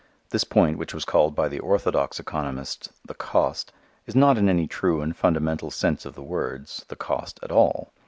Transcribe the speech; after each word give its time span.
This 0.31 0.43
point, 0.43 0.79
which 0.79 0.95
was 0.95 1.05
called 1.05 1.35
by 1.35 1.47
the 1.47 1.59
orthodox 1.59 2.19
economists 2.19 2.89
the 3.05 3.13
"cost," 3.13 3.71
is 4.07 4.15
not 4.15 4.35
in 4.35 4.49
any 4.49 4.65
true 4.65 4.99
and 4.99 5.15
fundamental 5.15 5.69
sense 5.69 6.07
of 6.07 6.15
the 6.15 6.23
words 6.23 6.83
the 6.87 6.95
"cost" 6.95 7.39
at 7.43 7.51
all. 7.51 7.93